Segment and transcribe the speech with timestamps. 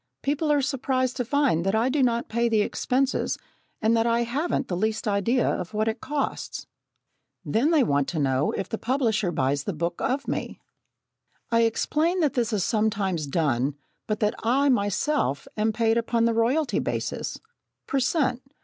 [0.23, 3.37] People are surprised to find that I do not pay the expenses
[3.83, 6.65] and that I haven't the least idea of what it costs.
[7.45, 10.59] Then they want to know if the publisher buys the book of me.
[11.51, 13.75] I explain that this is sometimes done,
[14.07, 17.39] but that I myself am paid upon the royalty basis,
[17.85, 18.41] per cent.